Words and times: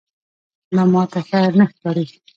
دا 0.75 0.83
ماته 0.93 1.19
ښه 1.27 1.39
نه 1.57 1.65
ښکاري. 1.71 2.05